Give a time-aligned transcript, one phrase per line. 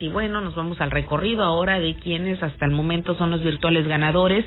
[0.00, 3.86] Y bueno, nos vamos al recorrido ahora de quienes hasta el momento son los virtuales
[3.86, 4.44] ganadores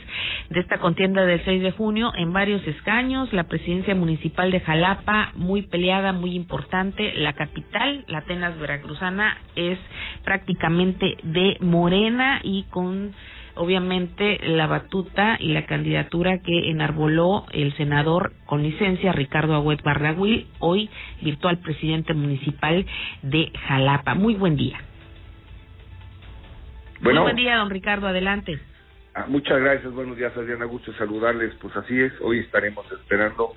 [0.49, 3.31] de esta contienda del 6 de junio en varios escaños.
[3.31, 7.13] La presidencia municipal de Jalapa, muy peleada, muy importante.
[7.13, 9.79] La capital, la Atenas Veracruzana, es
[10.25, 13.13] prácticamente de Morena y con
[13.55, 20.45] obviamente la batuta y la candidatura que enarboló el senador con licencia Ricardo Agüet Barragüil,
[20.59, 20.89] hoy
[21.21, 22.85] virtual presidente municipal
[23.21, 24.13] de Jalapa.
[24.13, 24.77] Muy buen día.
[27.01, 28.59] Bueno, Muy buen día, don Ricardo, adelante.
[29.13, 31.53] Ah, muchas gracias, buenos días, Adriana, gusto saludarles.
[31.55, 33.53] Pues así es, hoy estaremos esperando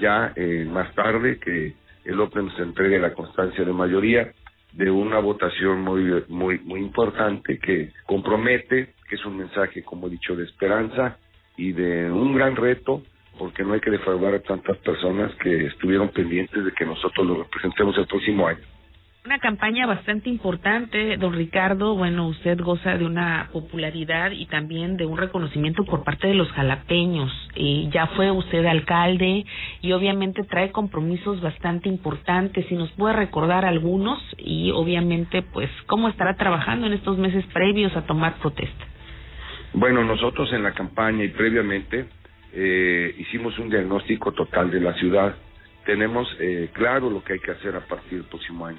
[0.00, 4.32] ya eh, más tarde que el OPE nos entregue la constancia de mayoría
[4.72, 10.10] de una votación muy muy muy importante que compromete, que es un mensaje, como he
[10.10, 11.18] dicho, de esperanza
[11.56, 13.02] y de un gran reto,
[13.38, 17.42] porque no hay que defraudar a tantas personas que estuvieron pendientes de que nosotros lo
[17.42, 18.64] representemos el próximo año.
[19.28, 21.94] Una campaña bastante importante, don Ricardo.
[21.94, 26.50] Bueno, usted goza de una popularidad y también de un reconocimiento por parte de los
[26.52, 27.30] jalapeños.
[27.54, 29.44] Eh, ya fue usted alcalde
[29.82, 32.64] y obviamente trae compromisos bastante importantes.
[32.70, 37.94] Si nos puede recordar algunos y obviamente, pues, cómo estará trabajando en estos meses previos
[37.96, 38.86] a tomar protesta.
[39.74, 42.06] Bueno, nosotros en la campaña y previamente
[42.54, 45.36] eh, hicimos un diagnóstico total de la ciudad.
[45.84, 48.78] Tenemos eh, claro lo que hay que hacer a partir del próximo año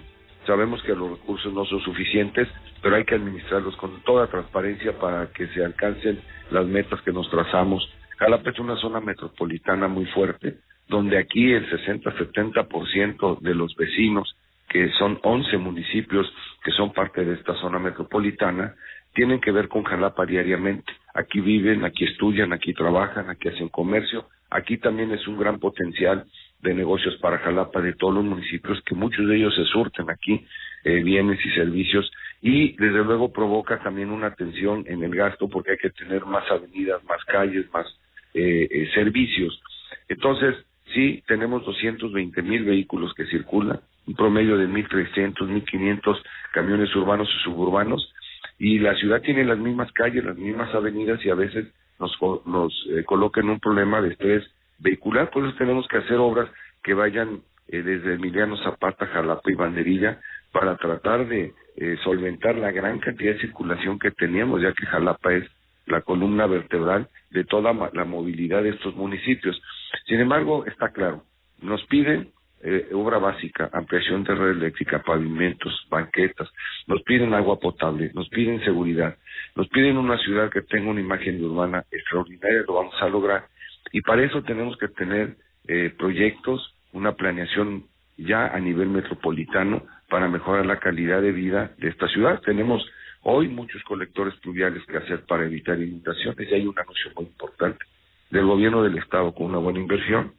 [0.49, 2.47] Sabemos que los recursos no son suficientes,
[2.81, 6.19] pero hay que administrarlos con toda transparencia para que se alcancen
[6.49, 7.87] las metas que nos trazamos.
[8.17, 14.35] Jalapa es una zona metropolitana muy fuerte, donde aquí el 60-70% de los vecinos,
[14.67, 16.25] que son 11 municipios
[16.63, 18.73] que son parte de esta zona metropolitana,
[19.13, 20.91] tienen que ver con Jalapa diariamente.
[21.13, 24.25] Aquí viven, aquí estudian, aquí trabajan, aquí hacen comercio.
[24.49, 26.25] Aquí también es un gran potencial
[26.61, 30.45] de negocios para Jalapa de todos los municipios, que muchos de ellos se surten aquí
[30.83, 35.71] eh, bienes y servicios y desde luego provoca también una tensión en el gasto porque
[35.71, 37.85] hay que tener más avenidas, más calles, más
[38.33, 39.61] eh, eh, servicios.
[40.07, 40.55] Entonces,
[40.93, 46.21] sí, tenemos 220 mil vehículos que circulan, un promedio de 1.300, 1.500
[46.53, 48.13] camiones urbanos y suburbanos,
[48.57, 51.67] y la ciudad tiene las mismas calles, las mismas avenidas y a veces
[51.99, 52.73] nos, nos
[53.05, 54.43] coloca en un problema de estrés
[54.79, 56.49] vehicular, por eso tenemos que hacer obras
[56.83, 60.19] que vayan eh, desde Emiliano Zapata, Jalapa y Banderilla
[60.51, 65.33] para tratar de eh, solventar la gran cantidad de circulación que teníamos, ya que Jalapa
[65.33, 65.45] es
[65.85, 69.59] la columna vertebral de toda la movilidad de estos municipios.
[70.05, 71.23] Sin embargo, está claro,
[71.61, 76.49] nos piden eh, obra básica, ampliación de red eléctrica, pavimentos, banquetas,
[76.87, 79.15] nos piden agua potable, nos piden seguridad,
[79.55, 83.45] nos piden una ciudad que tenga una imagen urbana extraordinaria, lo vamos a lograr
[83.91, 87.85] y para eso tenemos que tener eh, proyectos, una planeación
[88.17, 92.41] ya a nivel metropolitano para mejorar la calidad de vida de esta ciudad.
[92.41, 92.85] Tenemos
[93.23, 97.85] hoy muchos colectores pluviales que hacer para evitar inundaciones y hay un anuncio muy importante
[98.29, 100.33] del gobierno del estado con una buena inversión.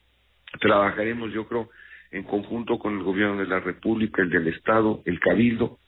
[0.60, 1.70] Trabajaremos, yo creo,
[2.10, 5.78] en conjunto con el gobierno de la República, el del estado, el cabildo,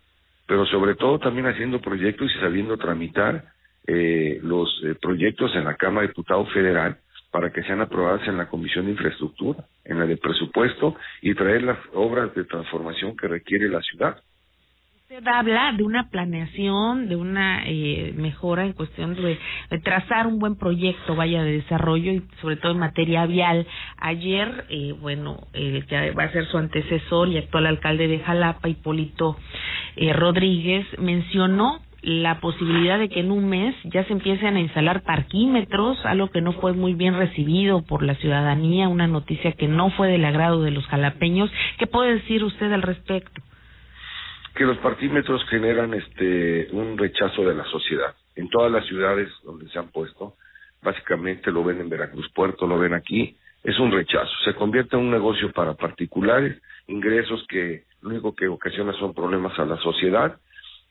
[0.46, 3.44] pero sobre todo también haciendo proyectos y sabiendo tramitar
[3.86, 6.98] eh, los eh, proyectos en la Cámara de Diputados Federal
[7.32, 11.62] para que sean aprobadas en la Comisión de Infraestructura, en la de presupuesto y traer
[11.62, 14.18] las obras de transformación que requiere la ciudad.
[15.12, 19.38] Usted habla de una planeación, de una eh, mejora en cuestión de,
[19.82, 23.66] trazar un buen proyecto, vaya, de desarrollo y sobre todo en materia vial.
[23.98, 28.68] Ayer, eh, bueno, el que va a ser su antecesor y actual alcalde de Jalapa,
[28.68, 29.36] Hipólito
[29.96, 35.02] eh, Rodríguez, mencionó la posibilidad de que en un mes ya se empiecen a instalar
[35.02, 39.90] parquímetros, algo que no fue muy bien recibido por la ciudadanía, una noticia que no
[39.90, 41.50] fue del agrado de los jalapeños.
[41.78, 43.40] ¿Qué puede decir usted al respecto?
[44.56, 48.14] Que los parquímetros generan este un rechazo de la sociedad.
[48.34, 50.34] En todas las ciudades donde se han puesto,
[50.82, 54.30] básicamente lo ven en Veracruz Puerto, lo ven aquí, es un rechazo.
[54.44, 59.56] Se convierte en un negocio para particulares, ingresos que lo único que ocasiona son problemas
[59.58, 60.36] a la sociedad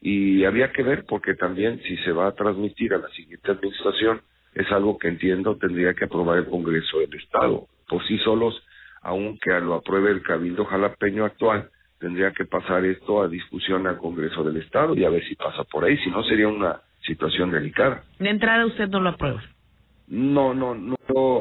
[0.02, 4.22] y había que ver porque también si se va a transmitir a la siguiente administración
[4.56, 8.62] es algo que entiendo tendría que aprobar el Congreso del Estado por sí solos,
[9.02, 11.70] aunque lo apruebe el Cabildo Jalapeño actual,
[12.00, 15.64] tendría que pasar esto a discusión al Congreso del Estado y a ver si pasa
[15.66, 18.04] por ahí, si no sería una situación delicada.
[18.18, 19.44] De entrada usted no lo aprueba.
[20.08, 20.96] No, no, no,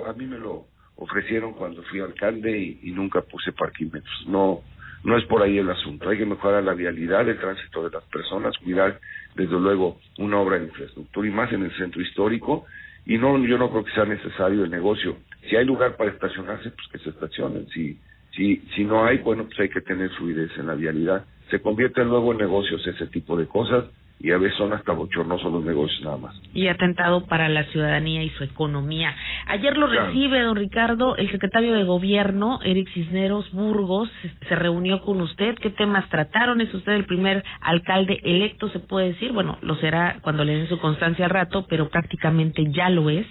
[0.07, 0.67] a mí me lo
[0.97, 4.25] ofrecieron cuando fui alcalde y, y nunca puse parquímetros.
[4.27, 4.63] No,
[5.03, 6.09] no es por ahí el asunto.
[6.09, 9.01] Hay que mejorar la vialidad, el tránsito de las personas, cuidar
[9.35, 12.67] desde luego una obra de infraestructura y más en el centro histórico.
[13.07, 15.17] Y no, yo no creo que sea necesario el negocio.
[15.49, 17.67] Si hay lugar para estacionarse, pues que se estacionen.
[17.69, 17.99] Si,
[18.37, 21.25] si, si no hay, bueno, pues hay que tener fluidez en la vialidad.
[21.51, 23.85] se convierte luego en negocios ese tipo de cosas
[24.23, 26.41] y a veces son hasta bochornosos los negocios nada más.
[26.53, 29.17] Y atentado para la ciudadanía y su economía.
[29.47, 34.11] Ayer lo recibe, don Ricardo, el secretario de Gobierno, Eric Cisneros Burgos,
[34.47, 35.55] se reunió con usted.
[35.57, 36.61] ¿Qué temas trataron?
[36.61, 39.33] ¿Es usted el primer alcalde electo, se puede decir?
[39.33, 43.27] Bueno, lo será cuando le den su constancia al rato, pero prácticamente ya lo es.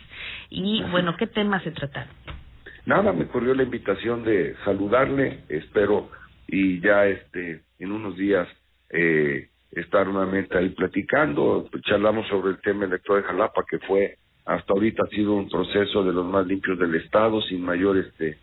[0.50, 2.12] Y bueno, ¿qué temas se trataron?
[2.88, 6.10] Nada, me corrió la invitación de saludarle, espero,
[6.48, 8.48] y ya este en unos días
[8.90, 11.70] eh, estar nuevamente ahí platicando.
[11.82, 16.04] Charlamos sobre el tema electoral de Jalapa, que fue hasta ahorita ha sido un proceso
[16.04, 18.38] de los más limpios del Estado, sin mayor este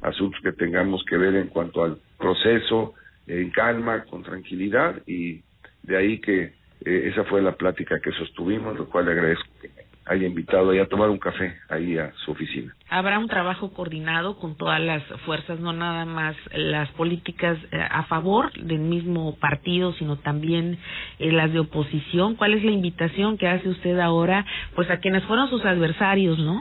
[0.00, 2.94] asuntos que tengamos que ver en cuanto al proceso,
[3.26, 5.42] en calma, con tranquilidad, y
[5.82, 6.54] de ahí que
[6.84, 9.68] eh, esa fue la plática que sostuvimos, lo cual le agradezco que
[10.10, 12.74] haya invitado ahí a tomar un café ahí a su oficina.
[12.88, 18.02] Habrá un trabajo coordinado con todas las fuerzas, no nada más las políticas eh, a
[18.04, 20.78] favor del mismo partido, sino también
[21.20, 22.34] eh, las de oposición.
[22.34, 26.60] ¿Cuál es la invitación que hace usted ahora, pues a quienes fueron sus adversarios, no?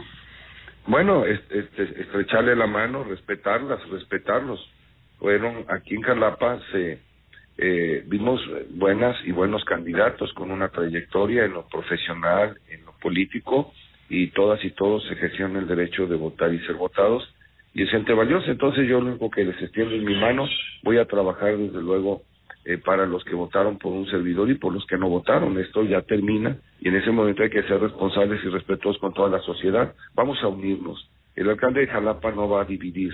[0.85, 4.59] Bueno, este, estrecharle la mano, respetarlas, respetarlos.
[5.17, 6.99] Fueron aquí en Jalapa se
[7.61, 8.39] eh, vimos
[8.69, 13.73] buenas y buenos candidatos con una trayectoria en lo profesional, en lo político,
[14.09, 17.23] y todas y todos ejercieron el derecho de votar y ser votados,
[17.73, 18.49] y es gente valiosa.
[18.49, 20.47] Entonces yo lo único que les extiendo en mi mano,
[20.83, 22.21] voy a trabajar desde luego
[22.63, 25.59] eh, para los que votaron por un servidor y por los que no votaron.
[25.59, 29.29] Esto ya termina y en ese momento hay que ser responsables y respetuosos con toda
[29.29, 29.93] la sociedad.
[30.15, 31.09] Vamos a unirnos.
[31.35, 33.13] El alcalde de Jalapa no va a dividir,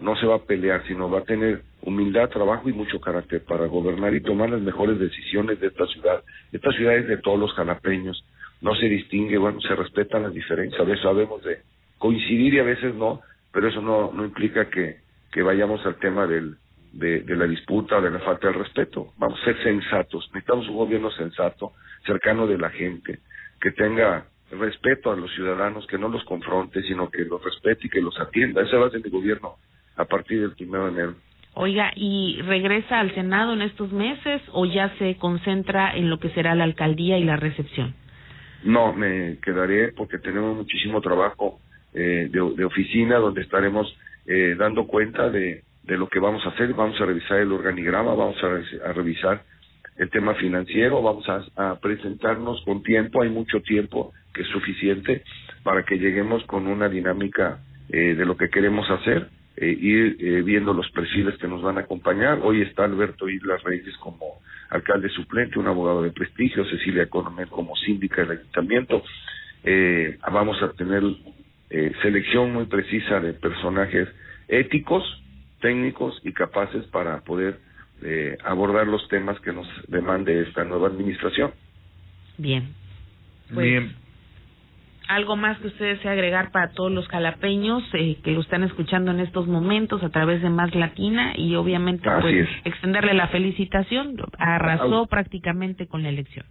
[0.00, 3.66] no se va a pelear, sino va a tener humildad, trabajo y mucho carácter para
[3.66, 6.22] gobernar y tomar las mejores decisiones de esta ciudad.
[6.52, 8.24] Esta ciudad es de todos los jalapeños,
[8.60, 11.58] no se distingue, bueno, se respetan las diferencias, a veces sabemos de
[11.98, 13.20] coincidir y a veces no,
[13.52, 14.96] pero eso no, no implica que,
[15.32, 16.56] que vayamos al tema del,
[16.92, 19.12] de, la disputa o de la falta de respeto.
[19.18, 21.72] Vamos a ser sensatos, necesitamos un gobierno sensato,
[22.04, 23.20] cercano de la gente,
[23.60, 27.90] que tenga respeto a los ciudadanos, que no los confronte, sino que los respete y
[27.90, 28.62] que los atienda.
[28.62, 29.56] Ese va a ser mi gobierno
[29.96, 31.14] a partir del primero de enero.
[31.54, 36.28] Oiga, ¿y regresa al Senado en estos meses o ya se concentra en lo que
[36.30, 37.94] será la alcaldía y la recepción?
[38.62, 41.58] No, me quedaré porque tenemos muchísimo trabajo
[41.94, 43.96] eh, de, de, oficina donde estaremos
[44.26, 46.74] eh, dando cuenta de, de lo que vamos a hacer.
[46.74, 49.42] Vamos a revisar el organigrama, vamos a, a revisar
[49.96, 55.22] el tema financiero, vamos a, a presentarnos con tiempo, hay mucho tiempo que es suficiente
[55.62, 60.42] para que lleguemos con una dinámica eh, de lo que queremos hacer eh, ir eh,
[60.42, 62.40] viendo los perfiles que nos van a acompañar.
[62.42, 67.74] Hoy está Alberto Islas Reyes como alcalde suplente, un abogado de prestigio, Cecilia Coronel como
[67.76, 69.02] síndica del ayuntamiento.
[69.64, 71.02] Eh, vamos a tener
[71.70, 74.08] eh, selección muy precisa de personajes
[74.48, 75.02] éticos,
[75.60, 77.58] técnicos y capaces para poder
[78.02, 81.52] eh, abordar los temas que nos demande esta nueva administración.
[82.38, 82.68] Bien.
[83.52, 84.05] Pues, Bien
[85.08, 89.10] algo más que usted desea agregar para todos los jalapeños eh, que lo están escuchando
[89.10, 94.16] en estos momentos a través de Más Latina y obviamente pues extenderle la felicitación.
[94.38, 96.46] Arrasó a, prácticamente con la elección.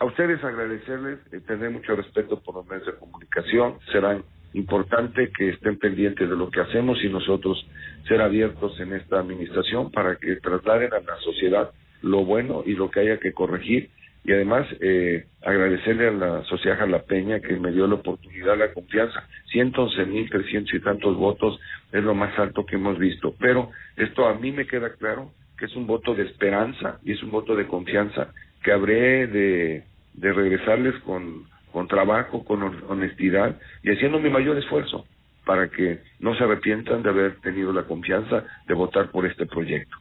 [0.00, 3.78] A ustedes agradecerles eh, tener mucho respeto por los medios de comunicación.
[3.92, 4.20] Será
[4.54, 7.64] importante que estén pendientes de lo que hacemos y nosotros
[8.08, 11.70] ser abiertos en esta administración para que trasladen a la sociedad
[12.02, 13.90] lo bueno y lo que haya que corregir
[14.24, 19.28] y además eh, agradecerle a la sociedad jalapeña que me dio la oportunidad, la confianza.
[19.52, 21.60] 111 mil trescientos y tantos votos
[21.92, 23.34] es lo más alto que hemos visto.
[23.38, 27.22] Pero esto a mí me queda claro que es un voto de esperanza y es
[27.22, 31.46] un voto de confianza que habré de, de regresarles con,
[31.88, 35.04] trabajo, con honestidad y haciendo mi mayor esfuerzo
[35.44, 39.96] para que no se arrepientan de haber tenido la confianza de votar por este proyecto.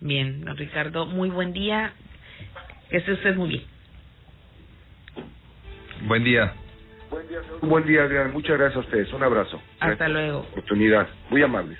[0.00, 1.94] Bien, Ricardo, muy buen día.
[2.92, 3.62] Que esté usted muy bien.
[6.02, 6.52] Buen día.
[7.10, 8.32] Buen día, Buen día, Adrián.
[8.34, 9.10] Muchas gracias a ustedes.
[9.14, 9.62] Un abrazo.
[9.80, 10.40] Hasta luego.
[10.40, 11.08] Oportunidad.
[11.30, 11.78] Muy amables.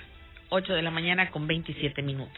[0.49, 2.31] 8 de la mañana con 27 minutos.